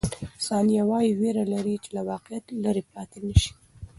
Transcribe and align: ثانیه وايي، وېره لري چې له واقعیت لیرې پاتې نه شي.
ثانیه 0.47 0.83
وايي، 0.89 1.11
وېره 1.19 1.43
لري 1.53 1.75
چې 1.83 1.89
له 1.95 2.01
واقعیت 2.11 2.45
لیرې 2.63 2.83
پاتې 2.93 3.17
نه 3.27 3.35
شي. 3.41 3.51